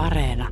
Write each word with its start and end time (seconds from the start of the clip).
Areena. 0.00 0.48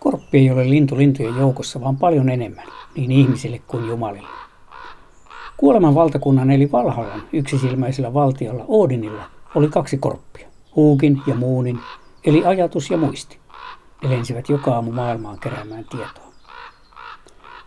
Korppi 0.00 0.38
ei 0.38 0.50
ole 0.50 0.70
lintu 0.70 0.96
lintujen 0.96 1.36
joukossa, 1.36 1.80
vaan 1.80 1.96
paljon 1.96 2.28
enemmän, 2.28 2.64
niin 2.96 3.12
ihmisille 3.12 3.58
kuin 3.66 3.88
jumalille. 3.88 4.28
Kuoleman 5.56 5.94
valtakunnan 5.94 6.50
eli 6.50 6.72
Valhallan 6.72 7.22
yksisilmäisellä 7.32 8.14
valtiolla 8.14 8.64
Odinilla 8.68 9.24
oli 9.54 9.68
kaksi 9.68 9.98
korppia, 9.98 10.48
Huukin 10.76 11.22
ja 11.26 11.34
Muunin, 11.34 11.78
eli 12.24 12.44
ajatus 12.44 12.90
ja 12.90 12.96
muisti. 12.96 13.38
Ne 14.02 14.10
lensivät 14.10 14.48
joka 14.48 14.74
aamu 14.74 14.92
maailmaan 14.92 15.38
keräämään 15.38 15.84
tietoa. 15.90 16.25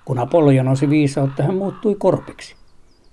Kun 0.10 0.20
Apollo 0.20 0.52
jonosi 0.52 0.90
viisautta, 0.90 1.44
hän 1.44 1.56
muuttui 1.56 1.96
korpiksi. 1.96 2.56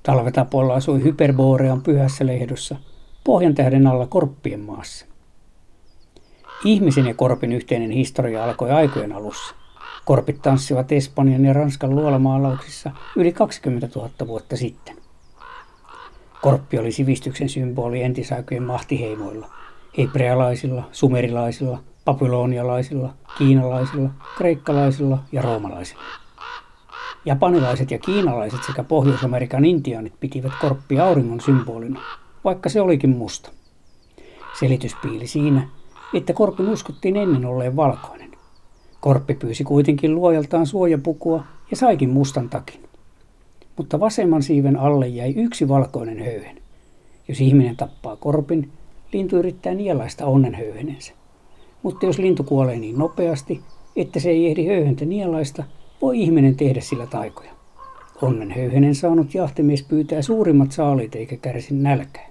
Talvet 0.02 0.38
Apollo 0.38 0.73
asui 0.73 1.02
Hyperborean 1.02 1.82
pyhässä 1.82 2.27
lehdossa, 2.27 2.77
pohjan 3.24 3.54
tähden 3.54 3.87
alla 3.87 4.06
korppien 4.06 4.60
maassa. 4.60 5.06
Ihmisen 6.64 7.06
ja 7.06 7.14
korpin 7.14 7.52
yhteinen 7.52 7.90
historia 7.90 8.45
alkoi 8.45 8.70
aikojen 8.70 9.12
alussa. 9.12 9.54
Korpit 10.04 10.42
tanssivat 10.42 10.92
Espanjan 10.92 11.45
ja 11.45 11.52
Ranskan 11.52 11.95
luolamaalauksissa 11.95 12.90
yli 13.16 13.32
20 13.32 13.88
000 13.95 14.10
vuotta 14.26 14.56
sitten. 14.56 14.96
Korppi 16.42 16.78
oli 16.78 16.92
sivistyksen 16.92 17.48
symboli 17.48 18.02
entisaikojen 18.02 18.62
mahtiheimoilla, 18.62 19.51
hebrealaisilla, 19.98 20.84
sumerilaisilla, 20.92 21.78
babylonialaisilla, 22.04 23.15
kiinalaisilla, 23.38 24.10
kreikkalaisilla 24.37 25.18
ja 25.32 25.42
roomalaisilla. 25.42 26.25
Japanilaiset 27.26 27.90
ja 27.90 27.98
kiinalaiset 27.98 28.60
sekä 28.66 28.84
Pohjois-Amerikan 28.84 29.64
intiaanit 29.64 30.12
pitivät 30.20 30.52
korppia 30.60 31.06
auringon 31.06 31.40
symbolina, 31.40 32.01
vaikka 32.45 32.68
se 32.68 32.80
olikin 32.80 33.10
musta. 33.10 33.51
Selitys 34.59 34.95
piili 35.02 35.26
siinä, 35.26 35.68
että 36.14 36.32
korpin 36.32 36.68
uskottiin 36.68 37.16
ennen 37.16 37.45
olleen 37.45 37.76
valkoinen. 37.76 38.30
Korppi 39.01 39.34
pyysi 39.34 39.64
kuitenkin 39.64 40.14
luojaltaan 40.14 40.66
suojapukua 40.66 41.45
ja 41.70 41.76
saikin 41.76 42.10
mustan 42.10 42.51
takin. 42.51 42.80
Mutta 43.76 44.01
vasemman 44.01 44.42
siiven 44.42 44.76
alle 44.76 45.08
jäi 45.08 45.34
yksi 45.36 45.68
valkoinen 45.68 46.18
höyhen. 46.18 46.58
Jos 47.29 47.40
ihminen 47.40 47.76
tappaa 47.76 48.16
korpin, 48.16 48.73
lintu 49.12 49.36
yrittää 49.36 49.74
nielaista 49.74 50.26
onnenhöyhenensä. 50.26 51.12
Mutta 51.82 52.06
jos 52.06 52.18
lintu 52.18 52.45
kuolee 52.45 52.79
niin 52.79 52.98
nopeasti, 52.98 53.60
että 53.96 54.20
se 54.20 54.30
ei 54.30 54.46
ehdi 54.46 54.66
höyhentä 54.66 55.04
nielaista, 55.04 55.64
voi 56.02 56.20
ihminen 56.20 56.56
tehdä 56.56 56.80
sillä 56.80 57.06
taikoja. 57.06 57.50
Onnenhöyhenen 58.22 58.94
saanut 58.94 59.34
jahtimies 59.34 59.82
pyytää 59.82 60.22
suurimmat 60.22 60.72
saalit 60.72 61.14
eikä 61.14 61.36
kärsi 61.36 61.74
nälkää. 61.74 62.26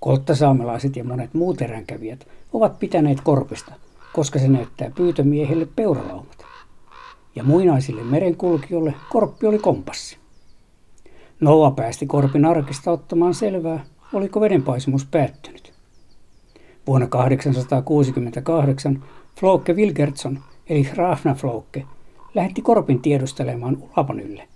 Kolttasaamelaiset 0.00 0.96
ja 0.96 1.04
monet 1.04 1.34
muut 1.34 1.62
eränkävijät 1.62 2.26
ovat 2.52 2.78
pitäneet 2.78 3.20
korpista, 3.20 3.72
koska 4.12 4.38
se 4.38 4.48
näyttää 4.48 4.90
pyytömiehelle 4.90 5.68
peuralaumat. 5.76 6.44
Ja 7.36 7.44
muinaisille 7.44 8.02
merenkulkijoille 8.02 8.94
korppi 9.10 9.46
oli 9.46 9.58
kompassi. 9.58 10.16
Noa 11.40 11.70
päästi 11.70 12.06
korpin 12.06 12.44
arkista 12.44 12.90
ottamaan 12.90 13.34
selvää, 13.34 13.84
oliko 14.12 14.40
vedenpaisumus 14.40 15.06
päättynyt. 15.06 15.72
Vuonna 16.86 17.06
868 17.06 19.04
Floke 19.40 19.72
Wilgertson 19.72 20.38
eli 20.68 20.88
Rafna 20.94 21.34
Floke 21.34 21.84
lähetti 22.34 22.62
korpin 22.62 23.02
tiedustelemaan 23.02 23.76
Ulapanylle 23.80 24.48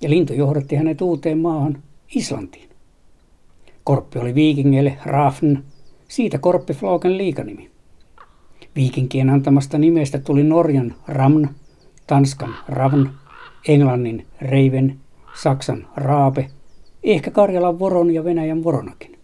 ja 0.00 0.10
lintu 0.10 0.32
johdatti 0.32 0.76
hänet 0.76 1.00
uuteen 1.00 1.38
maahan 1.38 1.82
Islantiin. 2.14 2.68
Korppi 3.84 4.18
oli 4.18 4.34
viikingeille 4.34 4.98
Rafn, 5.04 5.56
siitä 6.08 6.38
korppi 6.38 6.74
Floken 6.74 7.18
liikanimi. 7.18 7.70
Viikinkien 8.76 9.30
antamasta 9.30 9.78
nimestä 9.78 10.18
tuli 10.18 10.44
Norjan 10.44 10.94
Ramn, 11.08 11.48
Tanskan 12.06 12.54
Ravn, 12.68 13.10
Englannin 13.68 14.26
Reiven, 14.40 14.98
Saksan 15.42 15.86
Raape, 15.96 16.50
ehkä 17.02 17.30
Karjalan 17.30 17.78
Voron 17.78 18.14
ja 18.14 18.24
Venäjän 18.24 18.64
Voronakin. 18.64 19.18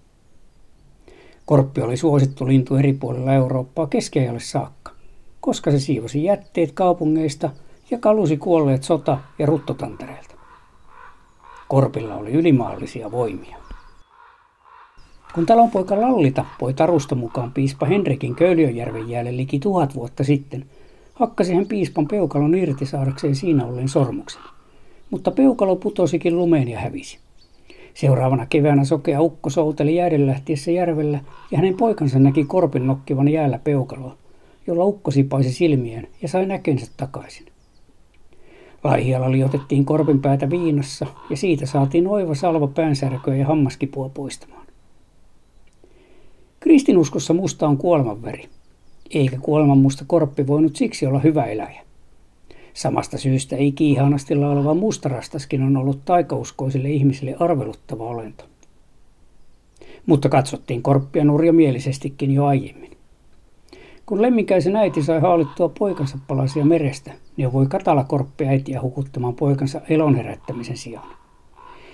Korppi 1.46 1.80
oli 1.80 1.96
suosittu 1.96 2.46
lintu 2.46 2.76
eri 2.76 2.92
puolilla 2.92 3.34
Eurooppaa 3.34 3.86
keskiajalle 3.86 4.40
saakka, 4.40 4.92
koska 5.40 5.70
se 5.70 5.80
siivosi 5.80 6.24
jätteet 6.24 6.72
kaupungeista 6.72 7.50
ja 7.90 7.98
kalusi 7.98 8.36
kuolleet 8.36 8.82
sota- 8.82 9.18
ja 9.38 9.46
ruttotantereelta. 9.46 10.34
Korpilla 11.68 12.14
oli 12.14 12.30
ylimaallisia 12.32 13.10
voimia. 13.10 13.56
Kun 15.34 15.46
talonpoika 15.46 16.00
Lalli 16.00 16.30
tappoi 16.30 16.74
tarusta 16.74 17.14
mukaan 17.14 17.52
piispa 17.52 17.86
Henrikin 17.86 18.34
Köyliönjärven 18.34 19.08
jäälle 19.08 19.36
liki 19.36 19.58
tuhat 19.58 19.94
vuotta 19.94 20.24
sitten, 20.24 20.64
hakkasi 21.14 21.54
hän 21.54 21.66
piispan 21.66 22.08
peukalon 22.08 22.54
irti 22.54 22.86
saadakseen 22.86 23.34
siinä 23.34 23.66
olleen 23.66 23.88
sormuksen. 23.88 24.42
Mutta 25.10 25.30
peukalo 25.30 25.76
putosikin 25.76 26.36
lumeen 26.36 26.68
ja 26.68 26.80
hävisi. 26.80 27.18
Seuraavana 27.94 28.46
keväänä 28.46 28.84
sokea 28.84 29.22
ukko 29.22 29.50
souteli 29.50 29.96
jääden 29.96 30.26
lähtiessä 30.26 30.70
järvellä 30.70 31.20
ja 31.50 31.58
hänen 31.58 31.76
poikansa 31.76 32.18
näki 32.18 32.44
korpin 32.44 32.86
nokkivan 32.86 33.28
jäällä 33.28 33.58
peukaloa, 33.58 34.16
jolla 34.66 34.84
ukko 34.84 35.10
sipaisi 35.10 35.52
silmien 35.52 36.08
ja 36.22 36.28
sai 36.28 36.46
näkensä 36.46 36.92
takaisin. 36.96 37.53
Laihialla 38.84 39.32
liotettiin 39.32 39.84
korpin 39.84 40.20
päätä 40.20 40.50
viinassa 40.50 41.06
ja 41.30 41.36
siitä 41.36 41.66
saatiin 41.66 42.08
oiva 42.08 42.34
salva 42.34 42.66
päänsärköä 42.66 43.36
ja 43.36 43.46
hammaskipua 43.46 44.08
poistamaan. 44.08 44.66
Kristinuskossa 46.60 47.34
musta 47.34 47.68
on 47.68 47.78
kuolemanväri, 47.78 48.48
eikä 49.10 49.38
kuolemanmusta 49.42 50.04
korppi 50.06 50.46
voinut 50.46 50.76
siksi 50.76 51.06
olla 51.06 51.18
hyvä 51.18 51.44
eläjä. 51.44 51.80
Samasta 52.74 53.18
syystä 53.18 53.56
ei 53.56 53.72
kiihanasti 53.72 54.34
laulava 54.34 54.74
mustarastaskin 54.74 55.62
on 55.62 55.76
ollut 55.76 56.04
taikauskoisille 56.04 56.90
ihmisille 56.90 57.36
arveluttava 57.40 58.04
olento. 58.04 58.44
Mutta 60.06 60.28
katsottiin 60.28 60.82
korppia 60.82 61.24
nurjamielisestikin 61.24 62.32
jo 62.32 62.44
aiemmin. 62.44 62.93
Kun 64.06 64.22
lemminkäisen 64.22 64.76
äiti 64.76 65.02
sai 65.02 65.20
haalittua 65.20 65.68
poikansa 65.68 66.18
palasia 66.26 66.64
merestä, 66.64 67.12
niin 67.36 67.52
voi 67.52 67.66
katala 67.66 68.04
korppi 68.04 68.46
äitiä 68.46 68.82
hukuttamaan 68.82 69.34
poikansa 69.34 69.80
elon 69.88 70.14
herättämisen 70.14 70.76
sijaan. 70.76 71.08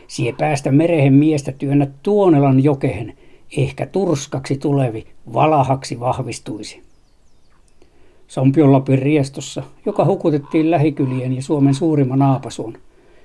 Sie 0.09 0.33
päästä 0.39 0.73
merehen 0.73 1.13
miestä 1.13 1.53
työnnä 1.53 1.87
Tuonelan 2.03 2.65
jokehen, 2.65 3.17
ehkä 3.57 3.87
turskaksi 3.87 4.57
tulevi, 4.57 5.07
valahaksi 5.33 6.01
vahvistuisi. 6.01 6.83
Sompiolapin 8.29 8.99
riestossa, 8.99 9.63
joka 9.87 10.05
hukutettiin 10.05 10.71
lähikylien 10.71 11.37
ja 11.37 11.43
Suomen 11.43 11.75
suurimman 11.75 12.19
naapasuun, 12.19 12.79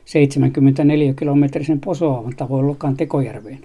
74 0.06 1.14
kilometrisen 1.14 1.80
posoavan 1.80 2.34
tavoin 2.38 2.68
Lokan 2.68 2.98
Tekojärveen, 2.98 3.60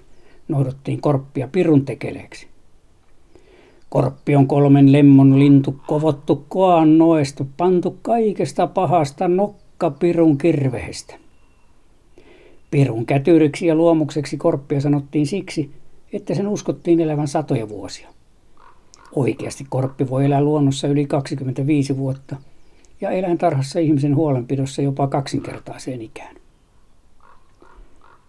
noudottiin 0.47 1.01
korppia 1.01 1.47
pirun 1.51 1.85
tekeleeksi. 1.85 2.50
Korppi 3.91 4.35
on 4.35 4.47
kolmen 4.47 4.91
lemmon 4.91 5.39
lintu, 5.39 5.75
kovottu 5.87 6.45
koan 6.49 6.97
noesta, 6.97 7.45
pantu 7.57 7.97
kaikesta 8.01 8.67
pahasta 8.67 9.27
nokka 9.27 9.91
pirun 9.91 10.37
kirvehestä. 10.37 11.15
Pirun 12.71 13.05
kätyriksi 13.05 13.67
ja 13.67 13.75
luomukseksi 13.75 14.37
korppia 14.37 14.81
sanottiin 14.81 15.27
siksi, 15.27 15.71
että 16.13 16.35
sen 16.35 16.47
uskottiin 16.47 16.99
elävän 16.99 17.27
satoja 17.27 17.69
vuosia. 17.69 18.09
Oikeasti 19.15 19.65
korppi 19.69 20.09
voi 20.09 20.25
elää 20.25 20.41
luonnossa 20.41 20.87
yli 20.87 21.05
25 21.05 21.97
vuotta 21.97 22.35
ja 23.01 23.09
eläintarhassa 23.09 23.79
ihmisen 23.79 24.15
huolenpidossa 24.15 24.81
jopa 24.81 25.07
kaksinkertaiseen 25.07 26.01
ikään. 26.01 26.35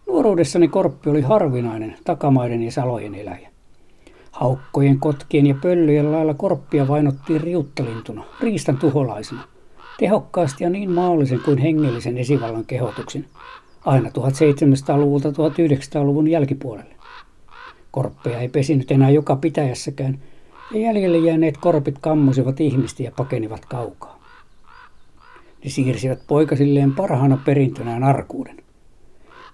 Nuoruudessani 0.07 0.69
korppi 0.69 1.11
oli 1.11 1.21
harvinainen 1.21 1.97
takamaiden 2.05 2.63
ja 2.63 2.73
salojen 2.73 3.15
eläjä. 3.15 3.52
Haukkojen, 4.43 5.01
kotkien 5.01 5.47
ja 5.47 5.55
pöllyjen 5.63 6.13
lailla 6.13 6.35
korppia 6.35 6.89
vainottiin 6.89 7.41
riuttalintuna, 7.41 8.25
riistan 8.41 8.77
tuholaisena, 8.77 9.45
tehokkaasti 9.99 10.65
ja 10.65 10.71
niin 10.71 10.91
maallisen 10.91 11.41
kuin 11.41 11.59
hengellisen 11.59 12.19
esivallan 12.19 12.65
kehotuksen, 12.65 13.27
aina 13.85 14.09
1700-luvulta 14.09 15.29
1900-luvun 15.29 16.29
jälkipuolelle. 16.29 16.95
Korppeja 17.91 18.41
ei 18.41 18.49
pesinyt 18.49 18.91
enää 18.91 19.11
joka 19.11 19.37
pitäjässäkään, 19.37 20.19
ja 20.75 20.81
jäljelle 20.81 21.19
jääneet 21.19 21.57
korpit 21.57 21.99
kammusivat 22.01 22.61
ihmistä 22.61 23.03
ja 23.03 23.13
pakenivat 23.17 23.65
kaukaa. 23.65 24.19
Ne 25.65 25.71
siirsivät 25.71 26.27
poikasilleen 26.27 26.95
parhaana 26.95 27.39
perintönään 27.45 28.05
arkuuden. 28.05 28.57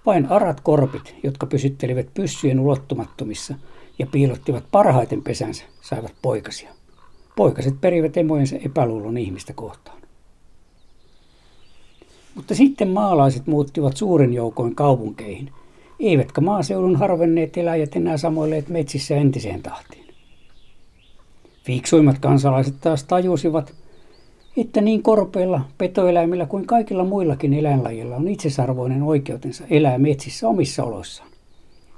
Vain 0.05 0.25
arat 0.25 0.61
korpit, 0.61 1.15
jotka 1.23 1.45
pysyttelivät 1.45 2.13
pyssyjen 2.13 2.59
ulottumattomissa 2.59 3.55
ja 3.99 4.07
piilottivat 4.07 4.63
parhaiten 4.71 5.21
pesänsä, 5.21 5.63
saivat 5.81 6.13
poikasia. 6.21 6.69
Poikaset 7.35 7.81
perivät 7.81 8.17
emojensa 8.17 8.55
epäluulon 8.65 9.17
ihmistä 9.17 9.53
kohtaan. 9.53 10.01
Mutta 12.35 12.55
sitten 12.55 12.87
maalaiset 12.87 13.47
muuttivat 13.47 13.97
suuren 13.97 14.33
joukoin 14.33 14.75
kaupunkeihin, 14.75 15.51
eivätkä 15.99 16.41
maaseudun 16.41 16.95
harvenneet 16.95 17.57
eläjät 17.57 17.95
enää 17.95 18.17
samoilleet 18.17 18.69
metsissä 18.69 19.15
entiseen 19.15 19.61
tahtiin. 19.63 20.07
Fiksuimmat 21.63 22.19
kansalaiset 22.19 22.75
taas 22.81 23.03
tajusivat, 23.03 23.73
että 24.57 24.81
niin 24.81 25.03
korpeilla, 25.03 25.61
petoeläimillä 25.77 26.45
kuin 26.45 26.67
kaikilla 26.67 27.03
muillakin 27.03 27.53
eläinlajilla 27.53 28.15
on 28.15 28.27
itsesarvoinen 28.27 29.03
oikeutensa 29.03 29.63
elää 29.69 29.97
metsissä 29.97 30.47
omissa 30.47 30.83
oloissaan. 30.83 31.28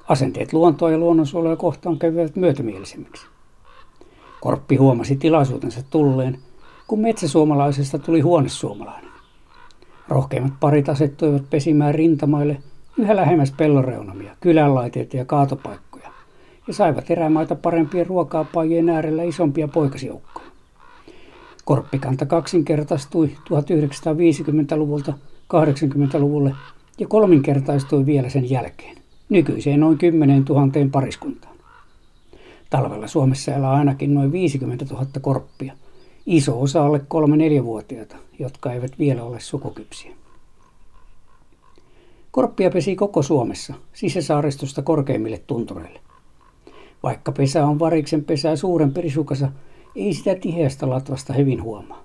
Asenteet 0.07 0.53
luontoa 0.53 0.91
ja 0.91 0.97
luonnonsuojelua 0.97 1.55
kohtaan 1.55 1.99
kävivät 1.99 2.35
myötämielisemmiksi. 2.35 3.25
Korppi 4.41 4.75
huomasi 4.75 5.15
tilaisuutensa 5.15 5.81
tulleen, 5.89 6.37
kun 6.87 6.99
metsäsuomalaisesta 6.99 7.99
tuli 7.99 8.21
huonesuomalainen. 8.21 9.11
Rohkeimmat 10.07 10.53
parit 10.59 10.89
asettuivat 10.89 11.49
pesimään 11.49 11.95
rintamaille 11.95 12.57
yhä 12.97 13.15
lähemmäs 13.15 13.51
pelloreunamia, 13.51 14.35
kylänlaiteita 14.41 15.17
ja 15.17 15.25
kaatopaikkoja, 15.25 16.09
ja 16.67 16.73
saivat 16.73 17.11
erämaita 17.11 17.55
parempien 17.55 18.07
ruokaapajien 18.07 18.89
äärellä 18.89 19.23
isompia 19.23 19.67
poikasjoukkoja. 19.67 20.47
Korppikanta 21.65 22.25
kaksinkertaistui 22.25 23.27
1950-luvulta 23.49 25.13
80-luvulle 25.53 26.55
ja 26.99 27.07
kolminkertaistui 27.07 28.05
vielä 28.05 28.29
sen 28.29 28.49
jälkeen, 28.49 29.00
nykyiseen 29.31 29.79
noin 29.79 29.97
10 29.97 30.43
000 30.49 30.67
pariskuntaan. 30.91 31.55
Talvella 32.69 33.07
Suomessa 33.07 33.53
elää 33.53 33.71
ainakin 33.71 34.13
noin 34.13 34.31
50 34.31 34.85
000 34.91 35.05
korppia, 35.21 35.73
iso 36.25 36.61
osa 36.61 36.85
alle 36.85 36.97
3-4-vuotiaita, 36.97 38.15
jotka 38.39 38.73
eivät 38.73 38.99
vielä 38.99 39.23
ole 39.23 39.39
sukukypsiä. 39.39 40.11
Korppia 42.31 42.69
pesi 42.69 42.95
koko 42.95 43.21
Suomessa, 43.21 43.73
sisäsaaristosta 43.93 44.81
korkeimmille 44.81 45.41
tuntureille. 45.47 45.99
Vaikka 47.03 47.31
pesä 47.31 47.65
on 47.65 47.79
variksen 47.79 48.23
pesää 48.23 48.55
suurempi 48.55 49.01
risukasa, 49.01 49.51
ei 49.95 50.13
sitä 50.13 50.35
tiheästä 50.35 50.89
latvasta 50.89 51.33
hyvin 51.33 51.63
huomaa. 51.63 52.03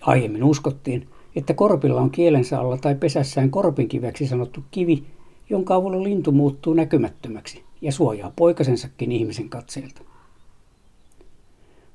Aiemmin 0.00 0.44
uskottiin, 0.44 1.08
että 1.36 1.54
korpilla 1.54 2.00
on 2.00 2.10
kielensä 2.10 2.60
alla 2.60 2.76
tai 2.76 2.94
pesässään 2.94 3.50
korpinkiveksi 3.50 4.26
sanottu 4.26 4.64
kivi, 4.70 5.04
jonka 5.52 5.74
avulla 5.74 6.02
lintu 6.02 6.32
muuttuu 6.32 6.74
näkymättömäksi 6.74 7.62
ja 7.80 7.92
suojaa 7.92 8.32
poikasensakin 8.36 9.12
ihmisen 9.12 9.48
katseelta. 9.48 10.02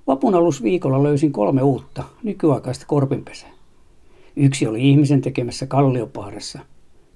Vapun 0.07 0.33
viikolla 0.63 1.03
löysin 1.03 1.31
kolme 1.31 1.61
uutta, 1.61 2.03
nykyaikaista 2.23 2.85
korpinpesää. 2.87 3.49
Yksi 4.35 4.67
oli 4.67 4.89
ihmisen 4.89 5.21
tekemässä 5.21 5.65
kalliopahdassa. 5.65 6.59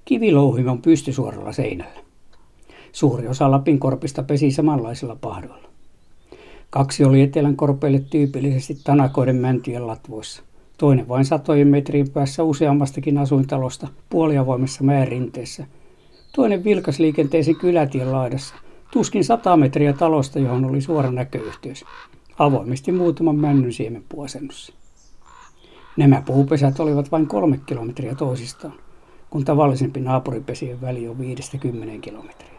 Kivilouhimon 0.04 0.82
pystysuoralla 0.82 1.52
seinällä. 1.52 2.00
Suuri 2.92 3.28
osa 3.28 3.50
Lapin 3.50 3.78
korpista 3.78 4.22
pesi 4.22 4.50
samanlaisilla 4.50 5.16
pahdoilla. 5.20 5.68
Kaksi 6.70 7.04
oli 7.04 7.22
etelän 7.22 7.56
korpeille 7.56 8.02
tyypillisesti 8.10 8.78
tanakoiden 8.84 9.36
mäntyjen 9.36 9.86
latvoissa. 9.86 10.42
Toinen 10.78 11.08
vain 11.08 11.24
satojen 11.24 11.68
metrien 11.68 12.10
päässä 12.10 12.42
useammastakin 12.42 13.18
asuintalosta 13.18 13.88
puoliavoimessa 14.10 14.84
määrinteessä. 14.84 15.66
Toinen 16.36 16.64
vilkasliikenteisen 16.64 17.56
kylätien 17.56 18.12
laidassa, 18.12 18.54
tuskin 18.92 19.24
sata 19.24 19.56
metriä 19.56 19.92
talosta, 19.92 20.38
johon 20.38 20.64
oli 20.64 20.80
suora 20.80 21.10
näköyhteys. 21.10 21.84
Avoimesti 22.38 22.92
muutaman 22.92 23.36
männyn 23.36 23.72
siemen 23.72 24.04
puasennossa. 24.08 24.72
Nämä 25.96 26.22
puupesät 26.26 26.80
olivat 26.80 27.12
vain 27.12 27.26
kolme 27.26 27.60
kilometriä 27.66 28.14
toisistaan, 28.14 28.74
kun 29.30 29.44
tavallisempi 29.44 30.00
naapuripesien 30.00 30.80
väli 30.80 31.08
on 31.08 31.18
viidestä 31.18 31.58
kymmeneen 31.58 32.00
kilometriä. 32.00 32.52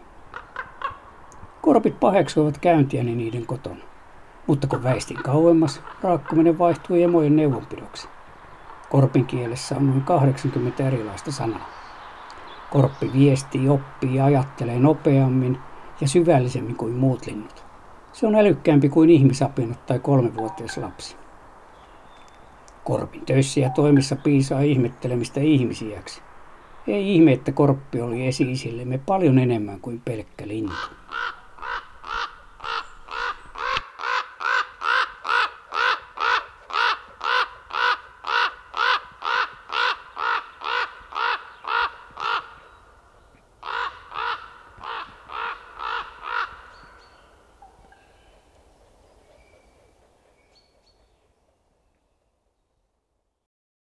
Korpit 1.62 2.00
paheksuivat 2.00 2.58
käyntiäni 2.58 3.16
niiden 3.16 3.46
kotona. 3.46 3.84
Mutta 4.48 4.68
kun 4.68 4.84
väistin 4.84 5.24
kauemmas, 5.24 5.82
raakkuminen 6.02 6.60
vaihtui 6.60 7.04
emojen 7.04 7.36
neuvonpidoksi. 7.36 8.08
Korpin 8.90 9.26
kielessä 9.26 9.76
on 9.76 9.88
noin 9.88 10.02
80 10.02 10.88
erilaista 10.88 11.32
sanaa. 11.32 11.83
Korppi 12.74 13.12
viestii, 13.14 13.70
oppii 13.70 14.16
ja 14.16 14.26
ajattelee 14.26 14.80
nopeammin 14.80 15.58
ja 16.02 16.08
syvällisemmin 16.08 16.76
kuin 16.76 16.94
muut 16.94 17.26
linnut. 17.26 17.66
Se 18.14 18.28
on 18.28 18.36
älykkäämpi 18.36 18.90
kuin 18.90 19.10
ihmisapinut 19.10 19.86
tai 19.86 20.00
kolmevuotias 20.00 20.78
lapsi. 20.78 21.16
Korpin 22.84 23.26
töissä 23.26 23.60
ja 23.60 23.70
toimissa 23.70 24.16
piisaa 24.16 24.62
ihmettelemistä 24.62 25.40
ihmisiäksi. 25.40 26.22
Ei 26.88 27.16
ihme, 27.16 27.32
että 27.32 27.52
korppi 27.52 28.02
oli 28.02 28.28
esi 28.28 28.46
paljon 29.06 29.40
enemmän 29.40 29.80
kuin 29.80 30.02
pelkkä 30.06 30.48
lintu. 30.48 30.74